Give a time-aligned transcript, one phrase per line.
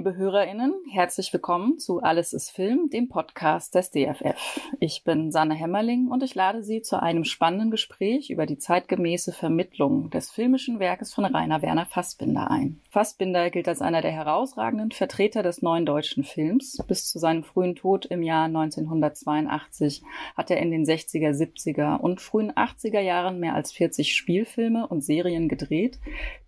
[0.00, 4.58] Liebe HörerInnen, herzlich willkommen zu Alles ist Film, dem Podcast des DFF.
[4.78, 9.30] Ich bin Sanne Hämmerling und ich lade Sie zu einem spannenden Gespräch über die zeitgemäße
[9.30, 12.80] Vermittlung des filmischen Werkes von Rainer Werner Fassbinder ein.
[12.88, 16.78] Fassbinder gilt als einer der herausragenden Vertreter des neuen deutschen Films.
[16.88, 20.02] Bis zu seinem frühen Tod im Jahr 1982
[20.34, 25.04] hat er in den 60er, 70er und frühen 80er Jahren mehr als 40 Spielfilme und
[25.04, 25.98] Serien gedreht,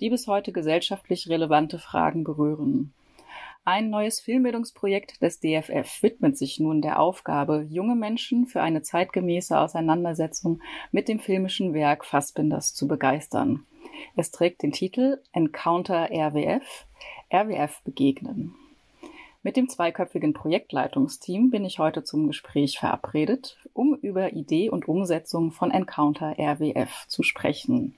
[0.01, 2.95] die bis heute gesellschaftlich relevante Fragen berühren.
[3.65, 9.57] Ein neues Filmbildungsprojekt des DFF widmet sich nun der Aufgabe, junge Menschen für eine zeitgemäße
[9.57, 13.65] Auseinandersetzung mit dem filmischen Werk Fassbinders zu begeistern.
[14.17, 16.87] Es trägt den Titel Encounter RWF,
[17.33, 18.53] RWF begegnen.
[19.45, 25.53] Mit dem zweiköpfigen Projektleitungsteam bin ich heute zum Gespräch verabredet, um über Idee und Umsetzung
[25.53, 27.95] von Encounter RWF zu sprechen.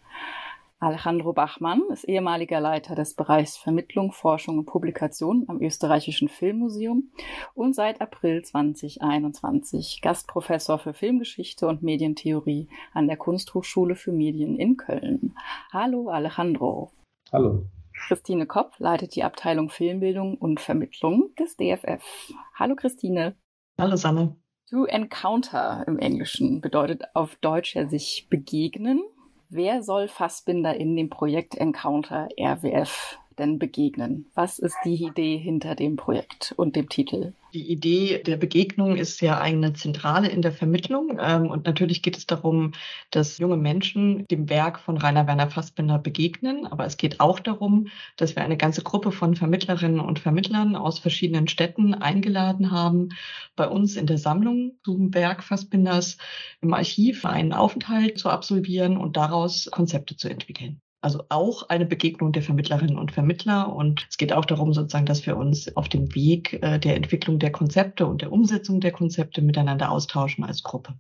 [0.80, 7.10] Alejandro Bachmann ist ehemaliger Leiter des Bereichs Vermittlung, Forschung und Publikation am Österreichischen Filmmuseum
[7.54, 14.76] und seit April 2021 Gastprofessor für Filmgeschichte und Medientheorie an der Kunsthochschule für Medien in
[14.76, 15.34] Köln.
[15.72, 16.92] Hallo Alejandro.
[17.32, 17.66] Hallo.
[18.06, 22.32] Christine Kopp leitet die Abteilung Filmbildung und Vermittlung des DFF.
[22.54, 23.36] Hallo Christine.
[23.78, 24.36] Hallo Sanne.
[24.70, 29.02] To encounter im Englischen bedeutet auf Deutsch ja sich begegnen.
[29.48, 34.26] Wer soll Fassbinder in dem Projekt Encounter RWF denn begegnen?
[34.34, 37.34] Was ist die Idee hinter dem Projekt und dem Titel?
[37.54, 41.18] Die Idee der Begegnung ist ja eine Zentrale in der Vermittlung.
[41.20, 42.72] Ähm, und natürlich geht es darum,
[43.12, 46.66] dass junge Menschen dem Werk von Rainer Werner Fassbinder begegnen.
[46.66, 50.98] Aber es geht auch darum, dass wir eine ganze Gruppe von Vermittlerinnen und Vermittlern aus
[50.98, 53.10] verschiedenen Städten eingeladen haben,
[53.54, 56.18] bei uns in der Sammlung zum Werk Fassbinders
[56.60, 60.80] im Archiv einen Aufenthalt zu absolvieren und daraus Konzepte zu entwickeln.
[61.04, 63.70] Also auch eine Begegnung der Vermittlerinnen und Vermittler.
[63.70, 67.38] Und es geht auch darum, sozusagen, dass wir uns auf dem Weg äh, der Entwicklung
[67.38, 70.94] der Konzepte und der Umsetzung der Konzepte miteinander austauschen als Gruppe.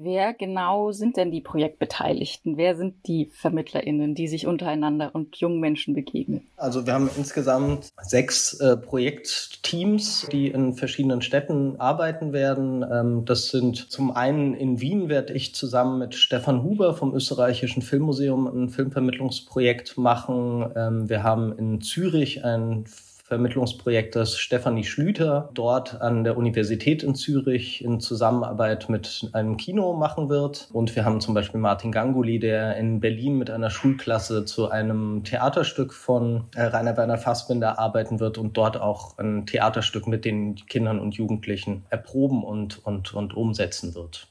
[0.00, 2.56] Wer genau sind denn die Projektbeteiligten?
[2.56, 6.46] Wer sind die VermittlerInnen, die sich untereinander und jungen Menschen begegnen?
[6.56, 12.86] Also wir haben insgesamt sechs äh, Projektteams, die in verschiedenen Städten arbeiten werden.
[12.88, 17.82] Ähm, das sind zum einen in Wien werde ich zusammen mit Stefan Huber vom Österreichischen
[17.82, 20.64] Filmmuseum ein Filmvermittlungsprojekt machen.
[20.76, 22.84] Ähm, wir haben in Zürich ein
[23.28, 30.30] Vermittlungsprojektes Stefanie Schlüter dort an der Universität in Zürich in Zusammenarbeit mit einem Kino machen
[30.30, 30.68] wird.
[30.72, 35.24] Und wir haben zum Beispiel Martin Ganguli, der in Berlin mit einer Schulklasse zu einem
[35.24, 40.56] Theaterstück von äh, Rainer Werner Fassbinder arbeiten wird und dort auch ein Theaterstück mit den
[40.66, 44.26] Kindern und Jugendlichen erproben und, und, und umsetzen wird.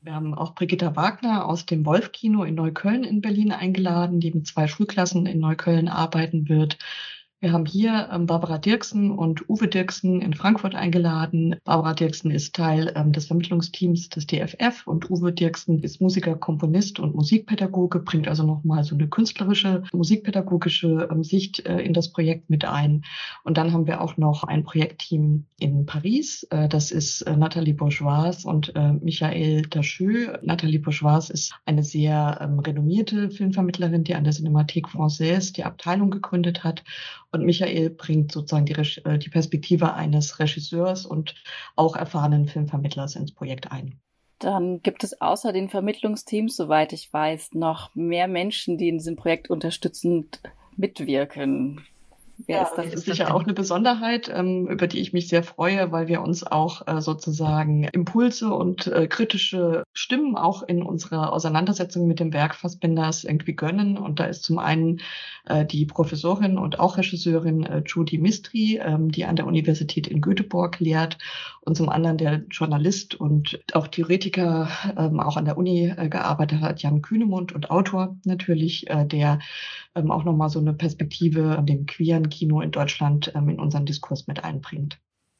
[0.00, 4.46] Wir haben auch Brigitta Wagner aus dem Wolf-Kino in Neukölln in Berlin eingeladen, die mit
[4.46, 6.78] zwei Schulklassen in Neukölln arbeiten wird.
[7.42, 11.56] Wir haben hier ähm, Barbara Dirksen und Uwe Dirksen in Frankfurt eingeladen.
[11.64, 17.00] Barbara Dirksen ist Teil ähm, des Vermittlungsteams des DFF und Uwe Dirksen ist Musiker, Komponist
[17.00, 22.50] und Musikpädagoge, bringt also nochmal so eine künstlerische, musikpädagogische ähm, Sicht äh, in das Projekt
[22.50, 23.06] mit ein.
[23.42, 26.46] Und dann haben wir auch noch ein Projektteam in Paris.
[26.50, 30.38] Äh, das ist äh, Nathalie Bourgeois und Michael Dacheux.
[30.42, 36.64] Nathalie Bourgeois ist eine sehr renommierte Filmvermittlerin, die an der Cinémathèque Française die Abteilung gegründet
[36.64, 36.84] hat
[37.32, 41.34] und Michael bringt sozusagen die, äh, die Perspektive eines Regisseurs und
[41.76, 44.00] auch erfahrenen Filmvermittlers ins Projekt ein.
[44.38, 49.16] Dann gibt es außer den Vermittlungsteams, soweit ich weiß, noch mehr Menschen, die in diesem
[49.16, 50.40] Projekt unterstützend
[50.76, 51.82] mitwirken.
[52.46, 55.92] Wer ja, ist ist sicher auch eine Besonderheit, ähm, über die ich mich sehr freue,
[55.92, 62.06] weil wir uns auch äh, sozusagen Impulse und äh, kritische Stimmen auch in unserer Auseinandersetzung
[62.06, 63.98] mit dem Werk Fassbinders irgendwie gönnen.
[63.98, 65.00] Und da ist zum einen
[65.46, 70.80] äh, die Professorin und auch Regisseurin Judy Mistry, ähm, die an der Universität in Göteborg
[70.80, 71.18] lehrt,
[71.62, 76.82] und zum anderen der Journalist und auch Theoretiker, ähm, auch an der Uni gearbeitet hat,
[76.82, 79.40] Jan Kühnemund und Autor natürlich, der
[79.94, 84.26] auch nochmal so eine Perspektive an dem queeren Kino in Deutschland ähm, in unseren Diskurs
[84.26, 84.98] mit einbringt.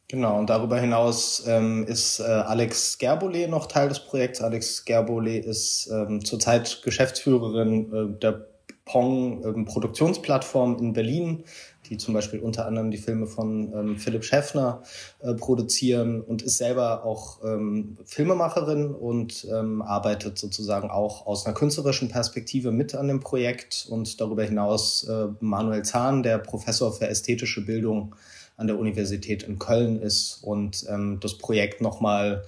[0.09, 4.41] Genau, und darüber hinaus ähm, ist äh, Alex Gerbole noch Teil des Projekts.
[4.41, 8.49] Alex Gerbole ist ähm, zurzeit Geschäftsführerin äh, der
[8.85, 11.45] Pong ähm, Produktionsplattform in Berlin,
[11.91, 14.83] die zum Beispiel unter anderem die Filme von ähm, Philipp Schäffner
[15.19, 21.55] äh, produzieren und ist selber auch ähm, Filmemacherin und ähm, arbeitet sozusagen auch aus einer
[21.55, 27.09] künstlerischen Perspektive mit an dem Projekt und darüber hinaus äh, Manuel Zahn, der Professor für
[27.09, 28.15] ästhetische Bildung
[28.57, 32.45] an der Universität in Köln ist und ähm, das Projekt nochmal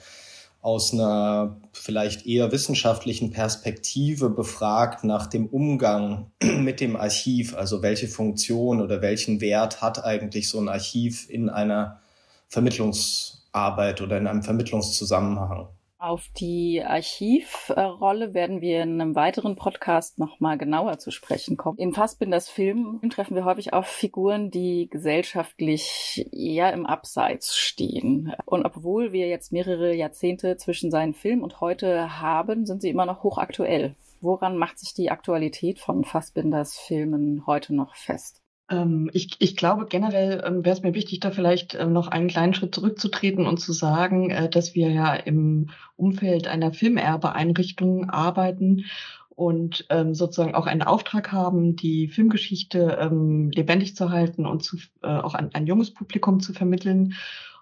[0.62, 8.06] aus einer vielleicht eher wissenschaftlichen Perspektive befragt nach dem Umgang mit dem Archiv, also welche
[8.06, 12.00] Funktion oder welchen Wert hat eigentlich so ein Archiv in einer
[12.46, 15.68] Vermittlungsarbeit oder in einem Vermittlungszusammenhang.
[16.02, 21.78] Auf die Archivrolle werden wir in einem weiteren Podcast nochmal genauer zu sprechen kommen.
[21.78, 28.34] In Fassbinders Film treffen wir häufig auf Figuren, die gesellschaftlich eher im Abseits stehen.
[28.46, 33.06] Und obwohl wir jetzt mehrere Jahrzehnte zwischen seinen Film und heute haben, sind sie immer
[33.06, 33.94] noch hochaktuell.
[34.20, 38.41] Woran macht sich die Aktualität von Fassbinders Filmen heute noch fest?
[38.72, 42.28] Ähm, ich, ich glaube, generell ähm, wäre es mir wichtig, da vielleicht ähm, noch einen
[42.28, 48.86] kleinen Schritt zurückzutreten und zu sagen, äh, dass wir ja im Umfeld einer Filmerbeeinrichtung arbeiten
[49.28, 53.10] und ähm, sozusagen auch einen Auftrag haben, die Filmgeschichte
[53.50, 57.14] lebendig zu halten und zu, äh, auch an ein junges Publikum zu vermitteln.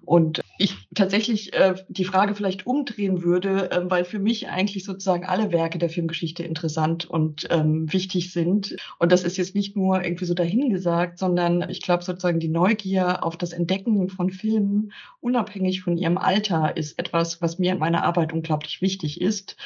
[0.05, 5.25] Und ich tatsächlich äh, die Frage vielleicht umdrehen würde, äh, weil für mich eigentlich sozusagen
[5.25, 8.77] alle Werke der Filmgeschichte interessant und ähm, wichtig sind.
[8.99, 13.25] Und das ist jetzt nicht nur irgendwie so dahingesagt, sondern ich glaube sozusagen die Neugier
[13.25, 18.05] auf das Entdecken von Filmen, unabhängig von ihrem Alter, ist etwas, was mir in meiner
[18.05, 19.57] Arbeit unglaublich wichtig ist.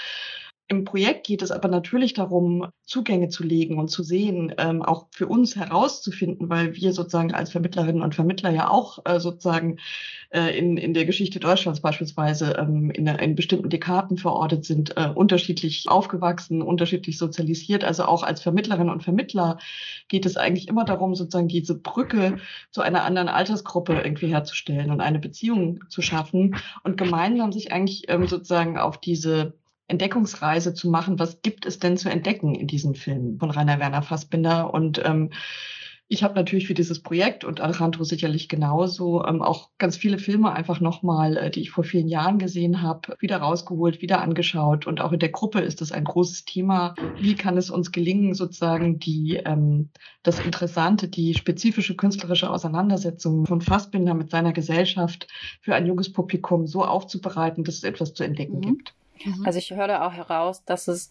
[0.66, 5.08] Im Projekt geht es aber natürlich darum, Zugänge zu legen und zu sehen, ähm, auch
[5.11, 9.76] für uns herauszufinden, weil wir sozusagen als Vermittlerinnen und Vermittler ja auch äh, sozusagen
[10.31, 15.11] äh, in, in der Geschichte Deutschlands beispielsweise ähm, in, in bestimmten Dekaden verortet sind, äh,
[15.14, 17.84] unterschiedlich aufgewachsen, unterschiedlich sozialisiert.
[17.84, 19.58] Also auch als Vermittlerinnen und Vermittler
[20.08, 22.38] geht es eigentlich immer darum, sozusagen diese Brücke
[22.70, 28.08] zu einer anderen Altersgruppe irgendwie herzustellen und eine Beziehung zu schaffen und gemeinsam sich eigentlich
[28.08, 29.52] ähm, sozusagen auf diese
[29.88, 34.02] Entdeckungsreise zu machen, was gibt es denn zu entdecken in diesen Filmen von Rainer Werner
[34.02, 34.72] Fassbinder.
[34.72, 35.31] Und ähm,
[36.06, 40.52] ich habe natürlich für dieses Projekt und Alejandro sicherlich genauso ähm, auch ganz viele Filme
[40.52, 44.86] einfach nochmal, äh, die ich vor vielen Jahren gesehen habe, wieder rausgeholt, wieder angeschaut.
[44.86, 46.94] Und auch in der Gruppe ist das ein großes Thema.
[47.19, 49.90] Wie kann es uns gelingen, sozusagen die ähm,
[50.22, 55.26] das Interessante, die spezifische künstlerische Auseinandersetzung von Fassbinder mit seiner Gesellschaft
[55.62, 58.62] für ein junges Publikum so aufzubereiten, dass es etwas zu entdecken mhm.
[58.62, 58.94] gibt.
[59.25, 59.47] Mhm.
[59.47, 61.11] Also ich höre da auch heraus, dass es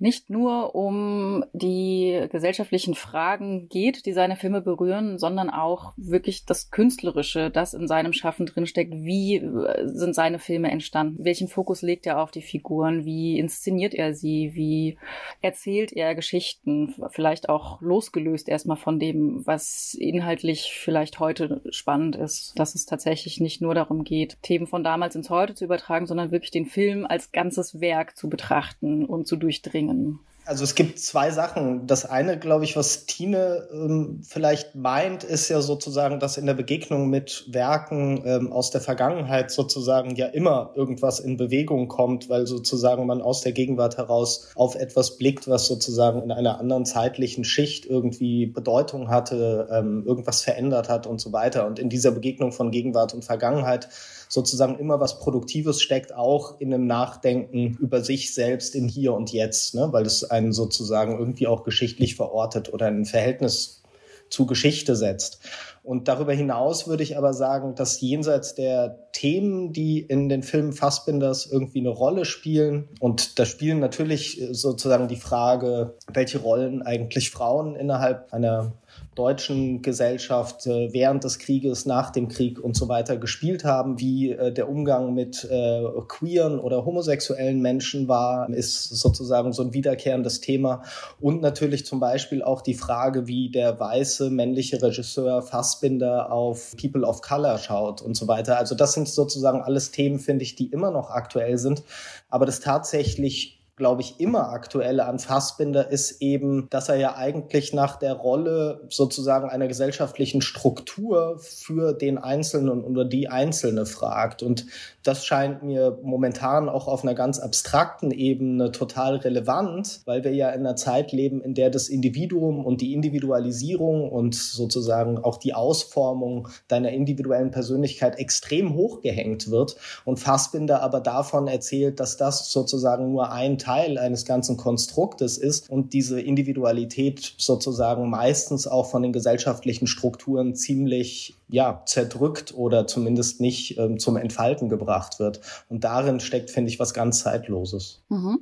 [0.00, 6.70] nicht nur um die gesellschaftlichen Fragen geht, die seine Filme berühren, sondern auch wirklich das
[6.70, 8.92] Künstlerische, das in seinem Schaffen drinsteckt.
[8.94, 11.24] Wie äh, sind seine Filme entstanden?
[11.24, 13.04] Welchen Fokus legt er auf die Figuren?
[13.04, 14.52] Wie inszeniert er sie?
[14.54, 14.98] Wie
[15.42, 16.94] erzählt er Geschichten?
[17.10, 22.52] Vielleicht auch losgelöst erstmal von dem, was inhaltlich vielleicht heute spannend ist.
[22.56, 26.30] Dass es tatsächlich nicht nur darum geht, Themen von damals ins Heute zu übertragen, sondern
[26.30, 30.20] wirklich den Film als ganzes Werk zu betrachten und zu durchdringen bringen?
[30.48, 31.86] Also es gibt zwei Sachen.
[31.86, 36.54] Das eine, glaube ich, was Tine ähm, vielleicht meint, ist ja sozusagen, dass in der
[36.54, 42.46] Begegnung mit Werken ähm, aus der Vergangenheit sozusagen ja immer irgendwas in Bewegung kommt, weil
[42.46, 47.44] sozusagen man aus der Gegenwart heraus auf etwas blickt, was sozusagen in einer anderen zeitlichen
[47.44, 51.66] Schicht irgendwie Bedeutung hatte, ähm, irgendwas verändert hat und so weiter.
[51.66, 53.90] Und in dieser Begegnung von Gegenwart und Vergangenheit
[54.28, 59.32] sozusagen immer was Produktives steckt, auch in einem Nachdenken über sich selbst in Hier und
[59.32, 59.88] Jetzt, ne?
[59.90, 63.82] weil es einen sozusagen irgendwie auch geschichtlich verortet oder ein Verhältnis
[64.30, 65.40] zu Geschichte setzt.
[65.82, 70.72] Und darüber hinaus würde ich aber sagen, dass jenseits der Themen, die in den Filmen
[70.72, 77.30] Fassbinders irgendwie eine Rolle spielen, und da spielen natürlich sozusagen die Frage, welche Rollen eigentlich
[77.30, 78.72] Frauen innerhalb einer
[79.18, 84.30] deutschen Gesellschaft äh, während des Krieges, nach dem Krieg und so weiter gespielt haben, wie
[84.30, 90.40] äh, der Umgang mit äh, queeren oder homosexuellen Menschen war, ist sozusagen so ein wiederkehrendes
[90.40, 90.82] Thema.
[91.20, 97.04] Und natürlich zum Beispiel auch die Frage, wie der weiße männliche Regisseur Fassbinder auf People
[97.04, 98.58] of Color schaut und so weiter.
[98.58, 101.82] Also das sind sozusagen alles Themen, finde ich, die immer noch aktuell sind.
[102.28, 107.72] Aber das tatsächlich glaube ich, immer aktuelle an Fassbinder ist eben, dass er ja eigentlich
[107.72, 114.42] nach der Rolle sozusagen einer gesellschaftlichen Struktur für den Einzelnen oder die Einzelne fragt.
[114.42, 114.66] Und
[115.04, 120.50] das scheint mir momentan auch auf einer ganz abstrakten Ebene total relevant, weil wir ja
[120.50, 125.54] in einer Zeit leben, in der das Individuum und die Individualisierung und sozusagen auch die
[125.54, 133.12] Ausformung deiner individuellen Persönlichkeit extrem hochgehängt wird und Fassbinder aber davon erzählt, dass das sozusagen
[133.12, 139.12] nur ein Teil eines ganzen Konstruktes ist und diese Individualität sozusagen meistens auch von den
[139.12, 145.40] gesellschaftlichen Strukturen ziemlich ja, zerdrückt oder zumindest nicht ähm, zum Entfalten gebracht wird.
[145.68, 148.02] Und darin steckt, finde ich, was ganz Zeitloses.
[148.08, 148.40] Mhm.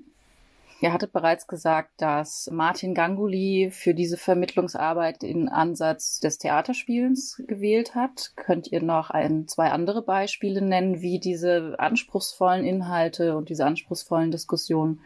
[0.79, 7.95] Ihr hattet bereits gesagt, dass Martin Ganguly für diese Vermittlungsarbeit den Ansatz des Theaterspielens gewählt
[7.95, 8.33] hat.
[8.37, 14.31] Könnt ihr noch ein, zwei andere Beispiele nennen, wie diese anspruchsvollen Inhalte und diese anspruchsvollen
[14.31, 15.01] Diskussionen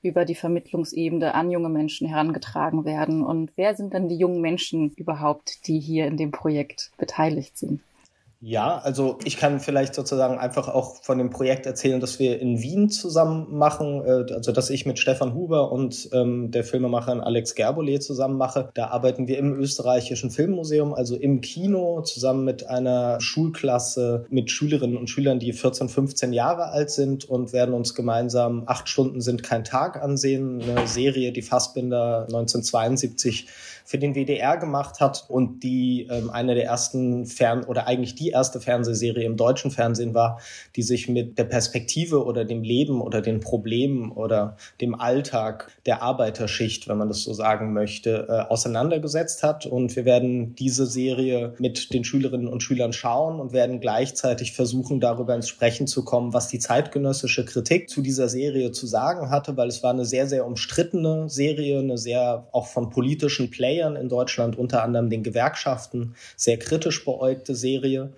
[0.00, 3.22] über die Vermittlungsebene an junge Menschen herangetragen werden?
[3.22, 7.82] Und wer sind denn die jungen Menschen überhaupt, die hier in dem Projekt beteiligt sind?
[8.42, 12.62] Ja, also ich kann vielleicht sozusagen einfach auch von dem Projekt erzählen, das wir in
[12.62, 17.54] Wien zusammen machen, äh, also dass ich mit Stefan Huber und ähm, der Filmemacherin Alex
[17.54, 18.70] Gerbolet zusammen mache.
[18.72, 24.96] Da arbeiten wir im österreichischen Filmmuseum, also im Kino, zusammen mit einer Schulklasse mit Schülerinnen
[24.96, 29.42] und Schülern, die 14, 15 Jahre alt sind und werden uns gemeinsam acht Stunden sind
[29.42, 33.48] kein Tag ansehen, eine Serie, die Fassbinder 1972
[33.90, 38.28] für den WDR gemacht hat und die ähm, eine der ersten Fern- oder eigentlich die
[38.28, 40.38] erste Fernsehserie im deutschen Fernsehen war,
[40.76, 46.02] die sich mit der Perspektive oder dem Leben oder den Problemen oder dem Alltag der
[46.02, 49.66] Arbeiterschicht, wenn man das so sagen möchte, äh, auseinandergesetzt hat.
[49.66, 55.00] Und wir werden diese Serie mit den Schülerinnen und Schülern schauen und werden gleichzeitig versuchen,
[55.00, 59.56] darüber ins Sprechen zu kommen, was die zeitgenössische Kritik zu dieser Serie zu sagen hatte,
[59.56, 63.96] weil es war eine sehr, sehr umstrittene Serie, eine sehr auch von politischen Playern Playern
[63.96, 68.12] in Deutschland, unter anderem den Gewerkschaften, sehr kritisch beäugte Serie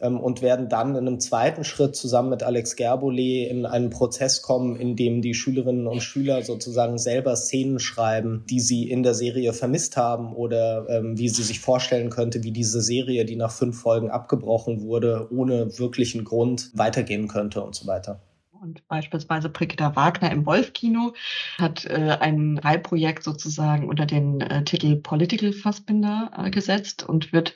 [0.00, 4.42] ähm, und werden dann in einem zweiten Schritt zusammen mit Alex Gerbolet in einen Prozess
[4.42, 9.14] kommen, in dem die Schülerinnen und Schüler sozusagen selber Szenen schreiben, die sie in der
[9.14, 13.52] Serie vermisst haben oder ähm, wie sie sich vorstellen könnte, wie diese Serie, die nach
[13.52, 18.20] fünf Folgen abgebrochen wurde, ohne wirklichen Grund weitergehen könnte und so weiter.
[18.60, 21.14] Und beispielsweise Brigitta Wagner im Wolfkino
[21.58, 27.54] hat äh, ein Reihprojekt sozusagen unter den äh, Titel Political Fassbinder äh, gesetzt und wird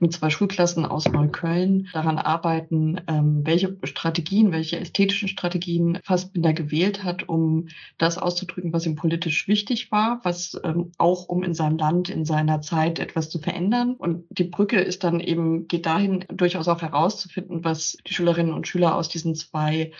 [0.00, 7.02] mit zwei Schulklassen aus Neukölln daran arbeiten, ähm, welche Strategien, welche ästhetischen Strategien Fassbinder gewählt
[7.02, 7.68] hat, um
[7.98, 12.24] das auszudrücken, was ihm politisch wichtig war, was ähm, auch um in seinem Land, in
[12.24, 13.94] seiner Zeit etwas zu verändern.
[13.94, 18.68] Und die Brücke ist dann eben, geht dahin, durchaus auch herauszufinden, was die Schülerinnen und
[18.68, 19.92] Schüler aus diesen zwei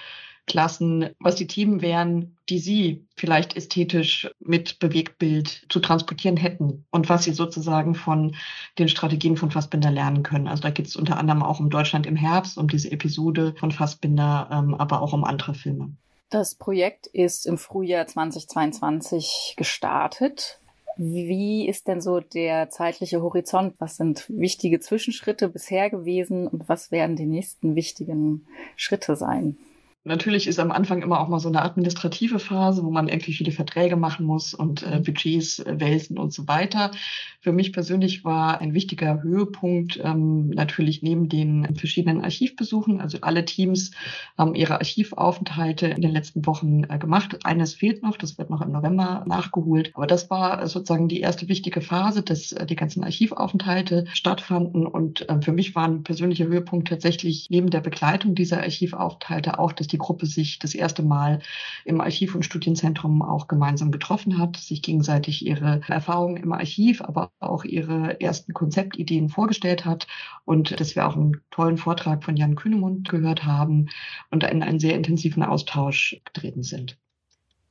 [0.46, 7.08] Klassen, was die Themen wären, die Sie vielleicht ästhetisch mit Bewegtbild zu transportieren hätten und
[7.08, 8.36] was Sie sozusagen von
[8.78, 10.48] den Strategien von Fassbinder lernen können.
[10.48, 13.72] Also da geht es unter anderem auch um Deutschland im Herbst, um diese Episode von
[13.72, 15.92] Fassbinder, ähm, aber auch um andere Filme.
[16.30, 20.58] Das Projekt ist im Frühjahr 2022 gestartet.
[20.96, 23.74] Wie ist denn so der zeitliche Horizont?
[23.78, 28.46] Was sind wichtige Zwischenschritte bisher gewesen und was werden die nächsten wichtigen
[28.76, 29.56] Schritte sein?
[30.06, 33.52] Natürlich ist am Anfang immer auch mal so eine administrative Phase, wo man irgendwie viele
[33.52, 36.90] Verträge machen muss und äh, Budgets äh, wälzen und so weiter.
[37.40, 43.00] Für mich persönlich war ein wichtiger Höhepunkt ähm, natürlich neben den verschiedenen Archivbesuchen.
[43.00, 43.92] Also alle Teams
[44.36, 47.38] haben ihre Archivaufenthalte in den letzten Wochen äh, gemacht.
[47.44, 49.90] Eines fehlt noch, das wird noch im November nachgeholt.
[49.94, 54.86] Aber das war sozusagen die erste wichtige Phase, dass äh, die ganzen Archivaufenthalte stattfanden.
[54.86, 59.72] Und äh, für mich war ein persönlicher Höhepunkt tatsächlich neben der Begleitung dieser Archivaufenthalte auch,
[59.72, 61.40] dass die Gruppe sich das erste Mal
[61.84, 67.30] im Archiv- und Studienzentrum auch gemeinsam getroffen hat, sich gegenseitig ihre Erfahrungen im Archiv, aber
[67.38, 70.08] auch ihre ersten Konzeptideen vorgestellt hat
[70.44, 73.86] und dass wir auch einen tollen Vortrag von Jan Kühnemund gehört haben
[74.30, 76.98] und in einen sehr intensiven Austausch getreten sind.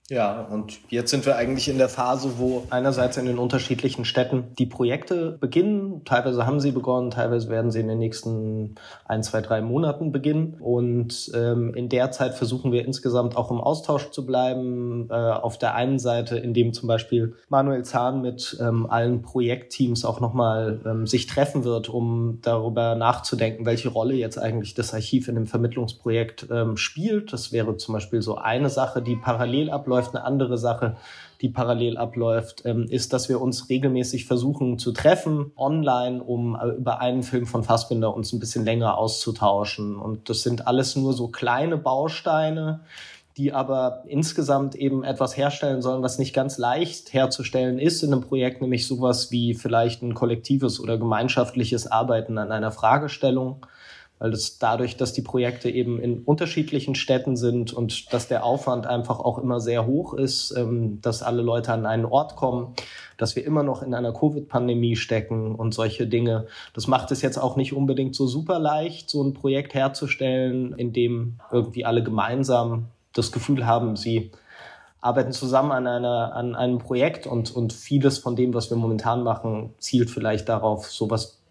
[0.09, 4.53] Ja, und jetzt sind wir eigentlich in der Phase, wo einerseits in den unterschiedlichen Städten
[4.59, 6.01] die Projekte beginnen.
[6.03, 10.57] Teilweise haben sie begonnen, teilweise werden sie in den nächsten ein, zwei, drei Monaten beginnen.
[10.59, 15.07] Und ähm, in der Zeit versuchen wir insgesamt auch im Austausch zu bleiben.
[15.09, 20.19] Äh, auf der einen Seite, indem zum Beispiel Manuel Zahn mit ähm, allen Projektteams auch
[20.19, 25.35] nochmal ähm, sich treffen wird, um darüber nachzudenken, welche Rolle jetzt eigentlich das Archiv in
[25.35, 27.31] dem Vermittlungsprojekt ähm, spielt.
[27.31, 30.15] Das wäre zum Beispiel so eine Sache, die parallel abläuft abläuft.
[30.15, 30.95] Eine andere Sache,
[31.41, 36.69] die parallel abläuft, ähm, ist, dass wir uns regelmäßig versuchen zu treffen online, um äh,
[36.69, 39.97] über einen Film von Fassbinder uns ein bisschen länger auszutauschen.
[39.97, 42.81] Und das sind alles nur so kleine Bausteine,
[43.37, 48.21] die aber insgesamt eben etwas herstellen sollen, was nicht ganz leicht herzustellen ist in einem
[48.21, 53.65] Projekt, nämlich sowas wie vielleicht ein kollektives oder gemeinschaftliches Arbeiten an einer Fragestellung
[54.23, 58.87] weil das dadurch, dass die Projekte eben in unterschiedlichen Städten sind und dass der Aufwand
[58.87, 62.73] einfach auch immer sehr hoch ist, ähm, dass alle Leute an einen Ort kommen,
[63.17, 66.47] dass wir immer noch in einer Covid-Pandemie stecken und solche Dinge.
[66.73, 70.93] Das macht es jetzt auch nicht unbedingt so super leicht, so ein Projekt herzustellen, in
[70.93, 74.31] dem irgendwie alle gemeinsam das Gefühl haben, sie
[75.01, 79.21] arbeiten zusammen an einer, an einem Projekt und, und vieles von dem, was wir momentan
[79.21, 81.42] machen, zielt vielleicht darauf, sowas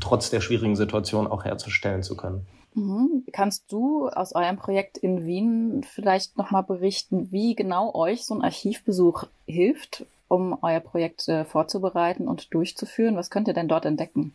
[0.00, 2.46] trotz der schwierigen Situation auch herzustellen zu können.
[2.74, 3.24] Mhm.
[3.32, 8.42] Kannst du aus eurem Projekt in Wien vielleicht nochmal berichten, wie genau euch so ein
[8.42, 13.16] Archivbesuch hilft, um euer Projekt äh, vorzubereiten und durchzuführen?
[13.16, 14.34] Was könnt ihr denn dort entdecken?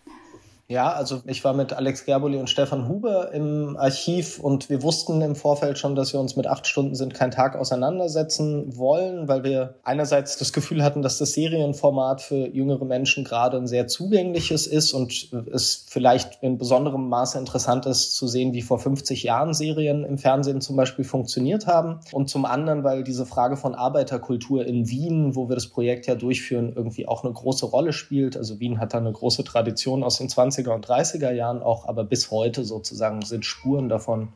[0.70, 5.22] Ja, also ich war mit Alex Gerboli und Stefan Huber im Archiv und wir wussten
[5.22, 9.44] im Vorfeld schon, dass wir uns mit acht Stunden sind kein Tag auseinandersetzen wollen, weil
[9.44, 14.66] wir einerseits das Gefühl hatten, dass das Serienformat für jüngere Menschen gerade ein sehr zugängliches
[14.66, 19.54] ist und es vielleicht in besonderem Maße interessant ist zu sehen, wie vor 50 Jahren
[19.54, 22.00] Serien im Fernsehen zum Beispiel funktioniert haben.
[22.14, 26.16] Und zum anderen, weil diese Frage von Arbeiterkultur in Wien, wo wir das Projekt ja
[26.16, 28.38] durchführen, irgendwie auch eine große Rolle spielt.
[28.38, 31.88] Also Wien hat da eine große Tradition aus den 20 20er und 30er Jahren auch,
[31.88, 34.34] aber bis heute sozusagen sind Spuren davon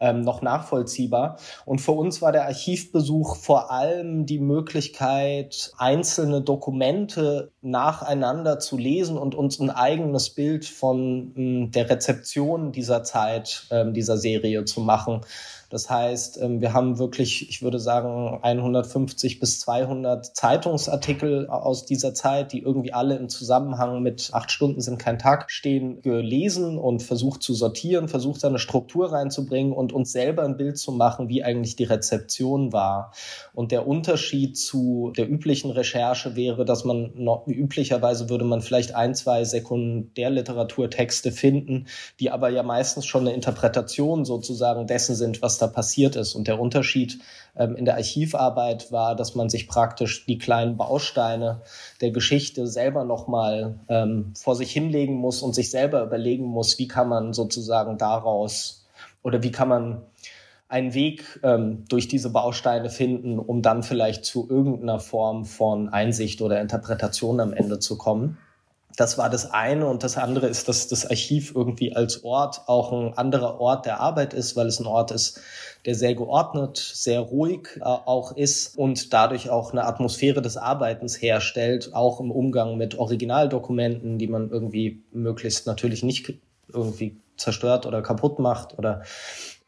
[0.00, 1.38] ähm, noch nachvollziehbar.
[1.64, 9.18] Und für uns war der Archivbesuch vor allem die Möglichkeit, einzelne Dokumente nacheinander zu lesen
[9.18, 14.80] und uns ein eigenes Bild von mh, der Rezeption dieser Zeit, ähm, dieser Serie zu
[14.80, 15.22] machen.
[15.70, 22.14] Das heißt, ähm, wir haben wirklich, ich würde sagen, 150 bis 200 Zeitungsartikel aus dieser
[22.14, 27.02] Zeit, die irgendwie alle im Zusammenhang mit acht Stunden sind kein Tag stehen, gelesen und
[27.02, 31.44] versucht zu sortieren, versucht eine Struktur reinzubringen und uns selber ein Bild zu machen, wie
[31.44, 33.12] eigentlich die Rezeption war.
[33.52, 38.94] Und der Unterschied zu der üblichen Recherche wäre, dass man noch, üblicherweise würde man vielleicht
[38.94, 41.88] ein, zwei Sekundärliteraturtexte finden,
[42.20, 46.34] die aber ja meistens schon eine Interpretation sozusagen dessen sind, was da passiert ist.
[46.34, 47.18] Und der Unterschied
[47.56, 51.62] ähm, in der Archivarbeit war, dass man sich praktisch die kleinen Bausteine
[52.00, 56.88] der Geschichte selber nochmal ähm, vor sich hinlegen muss und sich selber überlegen muss, wie
[56.88, 58.86] kann man sozusagen daraus
[59.22, 60.02] oder wie kann man
[60.68, 66.42] einen Weg ähm, durch diese Bausteine finden, um dann vielleicht zu irgendeiner Form von Einsicht
[66.42, 68.38] oder Interpretation am Ende zu kommen.
[68.98, 69.86] Das war das eine.
[69.86, 74.00] Und das andere ist, dass das Archiv irgendwie als Ort auch ein anderer Ort der
[74.00, 75.40] Arbeit ist, weil es ein Ort ist,
[75.86, 81.22] der sehr geordnet, sehr ruhig äh, auch ist und dadurch auch eine Atmosphäre des Arbeitens
[81.22, 86.34] herstellt, auch im Umgang mit Originaldokumenten, die man irgendwie möglichst natürlich nicht
[86.66, 89.04] irgendwie zerstört oder kaputt macht oder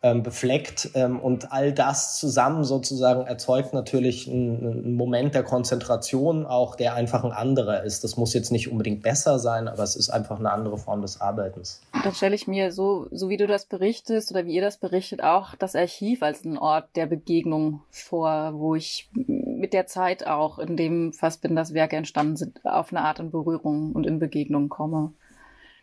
[0.02, 0.90] ähm, befleckt.
[0.94, 7.24] Ähm, und all das zusammen sozusagen erzeugt natürlich einen, Moment der Konzentration, auch der einfach
[7.24, 8.02] ein anderer ist.
[8.04, 11.20] Das muss jetzt nicht unbedingt besser sein, aber es ist einfach eine andere Form des
[11.20, 11.80] Arbeitens.
[12.02, 15.22] Dann stelle ich mir so, so wie du das berichtest oder wie ihr das berichtet,
[15.22, 20.58] auch das Archiv als einen Ort der Begegnung vor, wo ich mit der Zeit auch,
[20.58, 25.12] in dem Fassbinders Werke entstanden sind, auf eine Art in Berührung und in Begegnung komme.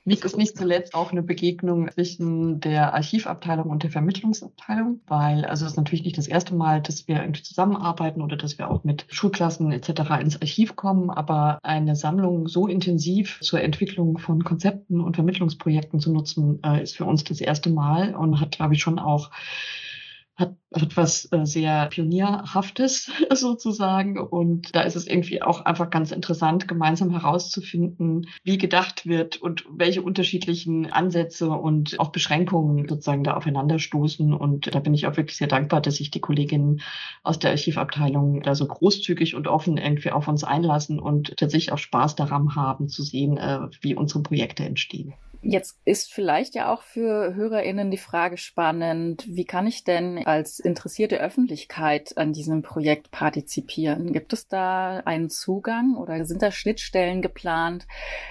[0.08, 5.66] Mich ist nicht zuletzt auch eine Begegnung zwischen der Archivabteilung und der Vermittlungsabteilung, weil also
[5.66, 8.86] es ist natürlich nicht das erste Mal, dass wir irgendwie zusammenarbeiten oder dass wir auch
[8.86, 9.90] mit Schulklassen etc.
[10.22, 16.14] ins Archiv kommen, aber eine Sammlung so intensiv zur Entwicklung von Konzepten und Vermittlungsprojekten zu
[16.14, 19.30] nutzen, äh, ist für uns das erste Mal und hat, glaube ich, schon auch
[20.38, 24.20] hat, hat was äh, sehr Pionierhaftes sozusagen.
[24.20, 29.66] Und da ist es irgendwie auch einfach ganz interessant, gemeinsam herauszufinden, wie gedacht wird und
[29.70, 34.34] welche unterschiedlichen Ansätze und auch Beschränkungen sozusagen da aufeinanderstoßen.
[34.34, 36.82] Und da bin ich auch wirklich sehr dankbar, dass sich die Kolleginnen
[37.24, 41.78] aus der Archivabteilung da so großzügig und offen irgendwie auf uns einlassen und tatsächlich auch
[41.80, 45.16] Spaß daran haben zu sehen, äh, wie unsere Projekte entstehen.
[45.42, 50.60] Jetzt ist vielleicht ja auch für HörerInnen die Frage spannend, wie kann ich denn als
[50.60, 54.14] interessierte Öffentlichkeit an diesem Projekt partizipieren?
[54.14, 57.88] Gibt es da einen Zugang oder sind da Schnittstellen geplant,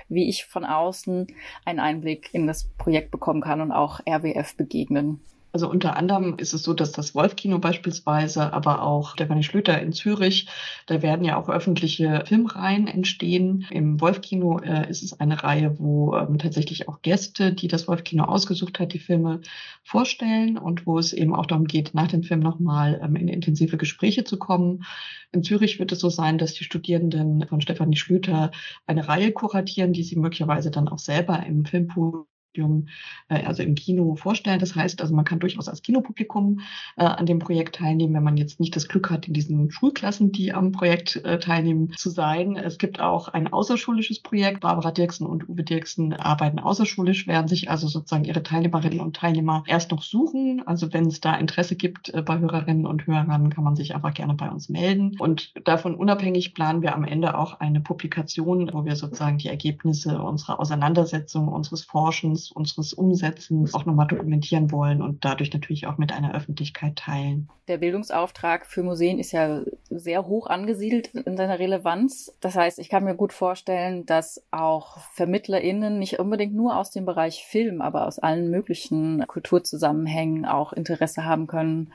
[0.08, 1.28] wie ich von außen
[1.64, 5.20] einen Einblick in das Projekt bekommen kann und auch RWF begegnen?
[5.56, 9.94] Also unter anderem ist es so, dass das Wolfkino beispielsweise, aber auch Stefanie Schlüter in
[9.94, 10.48] Zürich,
[10.84, 13.64] da werden ja auch öffentliche Filmreihen entstehen.
[13.70, 18.24] Im Wolfkino äh, ist es eine Reihe, wo ähm, tatsächlich auch Gäste, die das Wolfkino
[18.24, 19.40] ausgesucht hat, die Filme
[19.82, 23.78] vorstellen und wo es eben auch darum geht, nach dem Film nochmal ähm, in intensive
[23.78, 24.84] Gespräche zu kommen.
[25.32, 28.50] In Zürich wird es so sein, dass die Studierenden von Stefanie Schlüter
[28.86, 32.88] eine Reihe kuratieren, die sie möglicherweise dann auch selber im Filmpool Studium,
[33.28, 34.58] äh, also im Kino vorstellen.
[34.58, 36.60] Das heißt, also man kann durchaus als Kinopublikum
[36.96, 40.32] äh, an dem Projekt teilnehmen, wenn man jetzt nicht das Glück hat, in diesen Schulklassen,
[40.32, 42.56] die am Projekt äh, teilnehmen, zu sein.
[42.56, 44.60] Es gibt auch ein außerschulisches Projekt.
[44.60, 49.64] Barbara Dirksen und Uwe Dirksen arbeiten außerschulisch, werden sich also sozusagen ihre Teilnehmerinnen und Teilnehmer
[49.66, 50.62] erst noch suchen.
[50.66, 54.14] Also wenn es da Interesse gibt äh, bei Hörerinnen und Hörern, kann man sich einfach
[54.14, 55.16] gerne bei uns melden.
[55.18, 60.22] Und davon unabhängig planen wir am Ende auch eine Publikation, wo wir sozusagen die Ergebnisse
[60.22, 66.12] unserer Auseinandersetzung, unseres Forschens unseres Umsetzens auch nochmal dokumentieren wollen und dadurch natürlich auch mit
[66.12, 67.48] einer Öffentlichkeit teilen.
[67.68, 69.62] Der Bildungsauftrag für Museen ist ja
[69.98, 72.34] sehr hoch angesiedelt in seiner Relevanz.
[72.40, 77.04] Das heißt, ich kann mir gut vorstellen, dass auch VermittlerInnen nicht unbedingt nur aus dem
[77.04, 81.92] Bereich Film, aber aus allen möglichen Kulturzusammenhängen auch Interesse haben können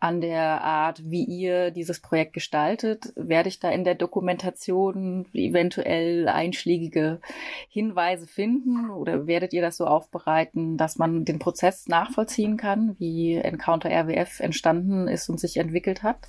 [0.00, 3.12] an der Art, wie ihr dieses Projekt gestaltet.
[3.16, 7.20] Werde ich da in der Dokumentation eventuell einschlägige
[7.68, 13.34] Hinweise finden oder werdet ihr das so aufbereiten, dass man den Prozess nachvollziehen kann, wie
[13.34, 16.28] Encounter RWF entstanden ist und sich entwickelt hat?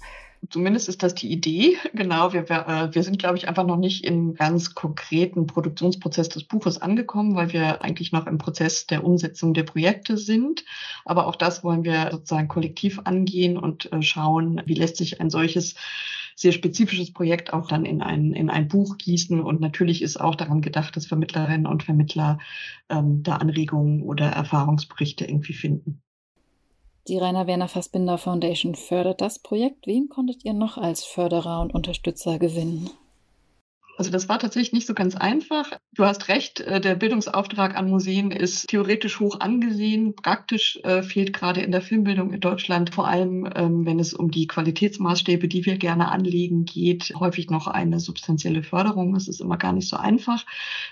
[0.50, 1.78] Zumindest ist das die Idee.
[1.94, 6.46] Genau, wir, äh, wir sind, glaube ich, einfach noch nicht im ganz konkreten Produktionsprozess des
[6.46, 10.64] Buches angekommen, weil wir eigentlich noch im Prozess der Umsetzung der Projekte sind.
[11.04, 15.30] Aber auch das wollen wir sozusagen kollektiv angehen und äh, schauen, wie lässt sich ein
[15.30, 15.76] solches
[16.36, 19.42] sehr spezifisches Projekt auch dann in ein, in ein Buch gießen.
[19.42, 22.40] Und natürlich ist auch daran gedacht, dass Vermittlerinnen und Vermittler
[22.88, 26.02] ähm, da Anregungen oder Erfahrungsberichte irgendwie finden.
[27.10, 29.88] Die Rainer Werner Fassbinder Foundation fördert das Projekt.
[29.88, 32.92] Wen konntet ihr noch als Förderer und Unterstützer gewinnen?
[34.00, 35.74] Also das war tatsächlich nicht so ganz einfach.
[35.94, 40.16] Du hast recht, äh, der Bildungsauftrag an Museen ist theoretisch hoch angesehen.
[40.16, 44.32] Praktisch äh, fehlt gerade in der Filmbildung in Deutschland, vor allem ähm, wenn es um
[44.32, 49.18] die Qualitätsmaßstäbe, die wir gerne anlegen, geht, häufig noch eine substanzielle Förderung.
[49.18, 50.46] Es ist immer gar nicht so einfach,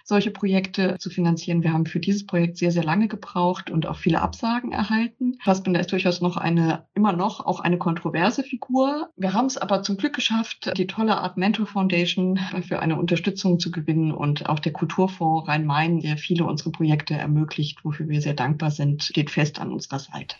[0.04, 1.63] solche Projekte zu finanzieren.
[1.63, 5.38] Wir haben für dieses Projekt sehr, sehr lange gebraucht und auch viele Absagen erhalten.
[5.46, 9.08] Fassbinder ist durchaus noch eine, immer noch auch eine kontroverse Figur.
[9.15, 13.60] Wir haben es aber zum Glück geschafft, die tolle Art Mentor Foundation für eine Unterstützung
[13.60, 18.33] zu gewinnen und auch der Kulturfonds Rhein-Main, der viele unserer Projekte ermöglicht, wofür wir sehr
[18.33, 20.36] dankbar sind, steht fest an unserer Seite.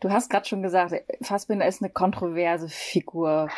[0.00, 3.48] Du hast gerade schon gesagt, Fassbinder ist eine kontroverse Figur.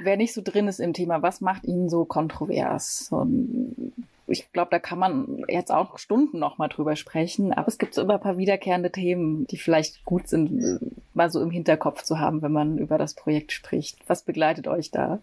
[0.00, 3.08] Wer nicht so drin ist im Thema, was macht ihn so kontrovers?
[3.10, 3.92] Und
[4.26, 7.52] ich glaube, da kann man jetzt auch Stunden noch mal drüber sprechen.
[7.52, 10.80] Aber es gibt so immer ein paar wiederkehrende Themen, die vielleicht gut sind,
[11.14, 13.98] mal so im Hinterkopf zu haben, wenn man über das Projekt spricht.
[14.08, 15.20] Was begleitet euch da?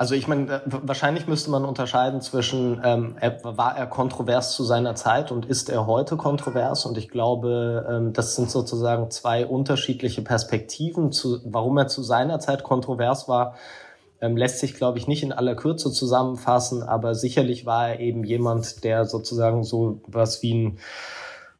[0.00, 5.30] Also ich meine, wahrscheinlich müsste man unterscheiden zwischen, ähm, war er kontrovers zu seiner Zeit
[5.30, 6.86] und ist er heute kontrovers?
[6.86, 12.40] Und ich glaube, ähm, das sind sozusagen zwei unterschiedliche Perspektiven, zu, warum er zu seiner
[12.40, 13.56] Zeit kontrovers war.
[14.22, 18.24] Ähm, lässt sich, glaube ich, nicht in aller Kürze zusammenfassen, aber sicherlich war er eben
[18.24, 20.78] jemand, der sozusagen so was wie ein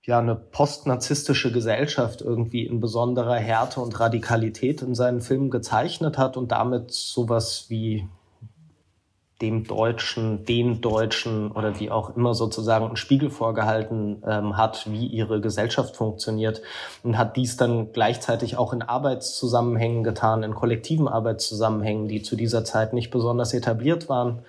[0.02, 6.38] ja, eine postnarzisstische Gesellschaft irgendwie in besonderer Härte und Radikalität in seinen Filmen gezeichnet hat
[6.38, 8.08] und damit sowas wie
[9.40, 15.06] dem Deutschen, den Deutschen oder wie auch immer sozusagen einen Spiegel vorgehalten ähm, hat, wie
[15.06, 16.60] ihre Gesellschaft funktioniert
[17.02, 22.64] und hat dies dann gleichzeitig auch in Arbeitszusammenhängen getan, in kollektiven Arbeitszusammenhängen, die zu dieser
[22.64, 24.40] Zeit nicht besonders etabliert waren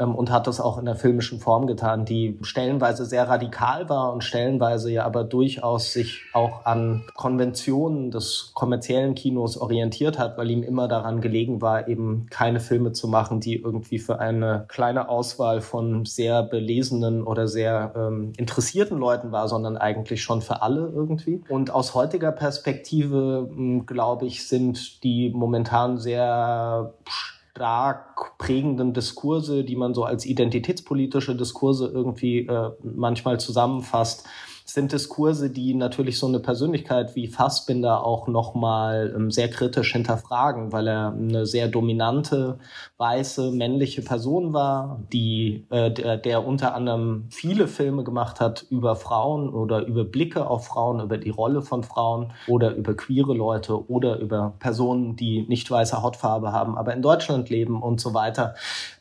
[0.00, 4.12] ähm, und hat das auch in der filmischen Form getan, die stellenweise sehr radikal war
[4.12, 10.50] und stellenweise ja aber durchaus sich auch an Konventionen des kommerziellen Kinos orientiert hat, weil
[10.50, 15.08] ihm immer daran gelegen war, eben keine Filme zu machen, die irgendwie für eine kleine
[15.08, 20.90] Auswahl von sehr belesenen oder sehr ähm, interessierten Leuten war, sondern eigentlich schon für alle
[20.94, 21.42] irgendwie.
[21.48, 29.76] Und aus heutiger Perspektive, hm, glaube ich, sind die momentan sehr stark prägenden Diskurse, die
[29.76, 34.26] man so als identitätspolitische Diskurse irgendwie äh, manchmal zusammenfasst,
[34.72, 40.72] sind Diskurse, die natürlich so eine Persönlichkeit wie Fassbinder auch nochmal ähm, sehr kritisch hinterfragen,
[40.72, 42.58] weil er eine sehr dominante,
[42.98, 48.96] weiße, männliche Person war, die, äh, der, der unter anderem viele Filme gemacht hat über
[48.96, 53.90] Frauen oder über Blicke auf Frauen, über die Rolle von Frauen oder über queere Leute
[53.90, 58.54] oder über Personen, die nicht weiße Hautfarbe haben, aber in Deutschland leben und so weiter.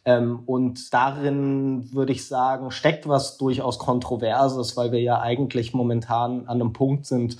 [0.06, 6.48] Ähm, und darin würde ich sagen, steckt was durchaus Kontroverses, weil wir ja eigentlich momentan
[6.48, 7.38] an einem Punkt sind,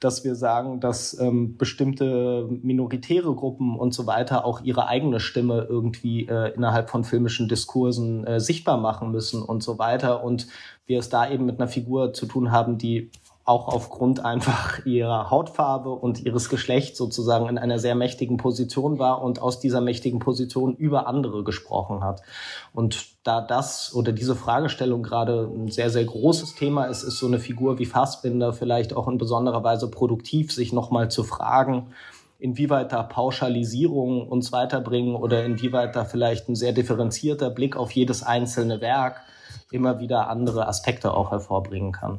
[0.00, 5.66] dass wir sagen, dass ähm, bestimmte minoritäre Gruppen und so weiter auch ihre eigene Stimme
[5.68, 10.22] irgendwie äh, innerhalb von filmischen Diskursen äh, sichtbar machen müssen und so weiter.
[10.22, 10.48] Und
[10.86, 13.10] wir es da eben mit einer Figur zu tun haben, die
[13.46, 19.22] auch aufgrund einfach ihrer Hautfarbe und ihres Geschlechts sozusagen in einer sehr mächtigen Position war
[19.22, 22.22] und aus dieser mächtigen Position über andere gesprochen hat.
[22.74, 27.26] Und da das oder diese Fragestellung gerade ein sehr, sehr großes Thema ist, ist so
[27.28, 31.92] eine Figur wie Fassbinder vielleicht auch in besonderer Weise produktiv, sich nochmal zu fragen,
[32.40, 38.24] inwieweit da Pauschalisierungen uns weiterbringen oder inwieweit da vielleicht ein sehr differenzierter Blick auf jedes
[38.24, 39.20] einzelne Werk
[39.70, 42.18] immer wieder andere Aspekte auch hervorbringen kann.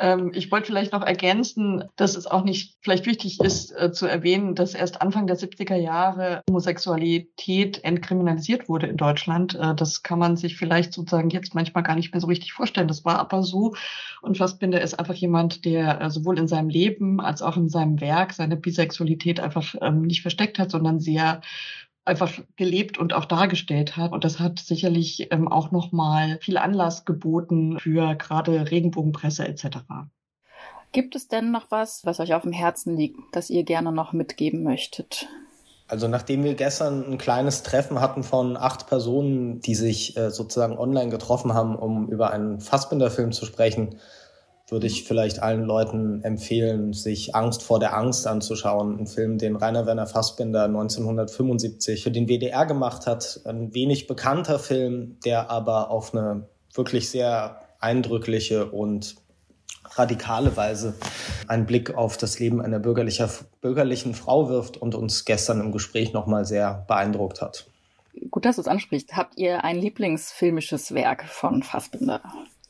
[0.00, 4.06] Ähm, ich wollte vielleicht noch ergänzen, dass es auch nicht vielleicht wichtig ist äh, zu
[4.06, 9.54] erwähnen, dass erst Anfang der 70er Jahre Homosexualität entkriminalisiert wurde in Deutschland.
[9.54, 12.88] Äh, das kann man sich vielleicht sozusagen jetzt manchmal gar nicht mehr so richtig vorstellen.
[12.88, 13.74] Das war aber so.
[14.22, 18.00] Und Fassbinder ist einfach jemand, der äh, sowohl in seinem Leben als auch in seinem
[18.00, 21.42] Werk seine Bisexualität einfach ähm, nicht versteckt hat, sondern sehr
[22.04, 24.12] einfach gelebt und auch dargestellt hat.
[24.12, 29.78] Und das hat sicherlich ähm, auch nochmal viel Anlass geboten für gerade Regenbogenpresse etc.
[30.92, 34.12] Gibt es denn noch was, was euch auf dem Herzen liegt, das ihr gerne noch
[34.12, 35.26] mitgeben möchtet?
[35.86, 40.78] Also nachdem wir gestern ein kleines Treffen hatten von acht Personen, die sich äh, sozusagen
[40.78, 43.96] online getroffen haben, um über einen Fassbinder-Film zu sprechen,
[44.68, 48.98] würde ich vielleicht allen Leuten empfehlen, sich Angst vor der Angst anzuschauen.
[48.98, 53.40] Ein Film, den Rainer Werner Fassbinder 1975 für den WDR gemacht hat.
[53.44, 59.16] Ein wenig bekannter Film, der aber auf eine wirklich sehr eindrückliche und
[59.96, 60.94] radikale Weise
[61.46, 63.28] einen Blick auf das Leben einer bürgerlicher,
[63.60, 67.66] bürgerlichen Frau wirft und uns gestern im Gespräch nochmal sehr beeindruckt hat.
[68.30, 69.16] Gut, dass du es ansprichst.
[69.16, 72.22] Habt ihr ein Lieblingsfilmisches Werk von Fassbinder?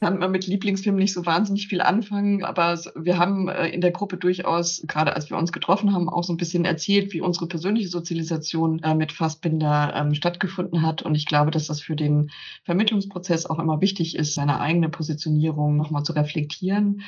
[0.04, 3.90] Kann man mit Lieblingsfilmen nicht so wahnsinnig viel anfangen, aber wir haben äh, in der
[3.90, 7.48] Gruppe durchaus, gerade als wir uns getroffen haben, auch so ein bisschen erzählt, wie unsere
[7.48, 11.00] persönliche Sozialisation äh, mit Fassbinder ähm, stattgefunden hat.
[11.00, 12.30] Und ich glaube, dass das für den
[12.64, 17.00] Vermittlungsprozess auch immer wichtig ist, seine eigene Positionierung nochmal zu reflektieren.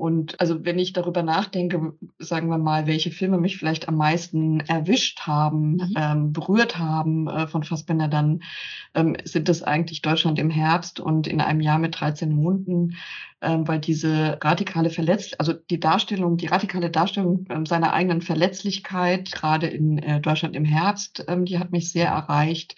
[0.00, 4.60] Und also wenn ich darüber nachdenke, sagen wir mal, welche Filme mich vielleicht am meisten
[4.60, 5.94] erwischt haben, mhm.
[5.94, 8.42] ähm, berührt haben äh, von Fassbinder, dann
[8.94, 12.96] ähm, sind das eigentlich Deutschland im Herbst und in einem Jahr mit 13 Monaten,
[13.42, 19.30] ähm, weil diese radikale Verletz, also die Darstellung, die radikale Darstellung ähm, seiner eigenen Verletzlichkeit,
[19.30, 22.74] gerade in äh, Deutschland im Herbst, ähm, die hat mich sehr erreicht.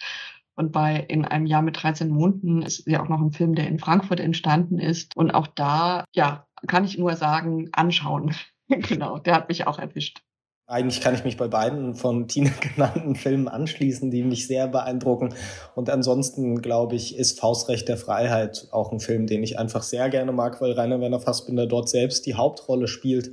[0.55, 3.67] Und bei In einem Jahr mit 13 Monaten ist ja auch noch ein Film, der
[3.67, 5.17] in Frankfurt entstanden ist.
[5.17, 8.35] Und auch da, ja, kann ich nur sagen, anschauen.
[8.67, 10.21] genau, der hat mich auch erwischt.
[10.65, 15.33] Eigentlich kann ich mich bei beiden von Tina genannten Filmen anschließen, die mich sehr beeindrucken.
[15.75, 20.09] Und ansonsten, glaube ich, ist Faustrecht der Freiheit auch ein Film, den ich einfach sehr
[20.09, 23.31] gerne mag, weil Rainer Werner Fassbinder dort selbst die Hauptrolle spielt.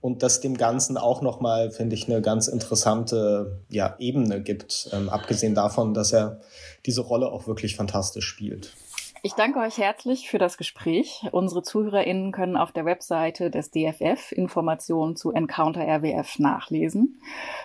[0.00, 4.90] Und das dem Ganzen auch nochmal, finde ich, eine ganz interessante ja, Ebene gibt.
[4.92, 6.40] Ähm, abgesehen davon, dass er
[6.86, 8.74] diese Rolle auch wirklich fantastisch spielt.
[9.22, 11.26] Ich danke euch herzlich für das Gespräch.
[11.32, 17.20] Unsere ZuhörerInnen können auf der Webseite des DFF Informationen zu Encounter RWF nachlesen.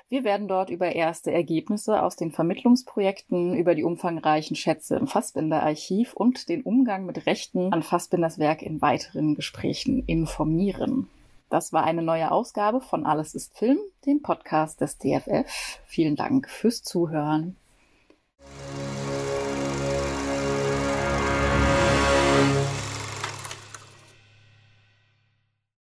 [0.09, 6.13] Wir werden dort über erste Ergebnisse aus den Vermittlungsprojekten, über die umfangreichen Schätze im Fassbinder-Archiv
[6.13, 11.07] und den Umgang mit Rechten an Fassbinders Werk in weiteren Gesprächen informieren.
[11.49, 15.79] Das war eine neue Ausgabe von Alles ist Film, dem Podcast des DFF.
[15.85, 17.57] Vielen Dank fürs Zuhören.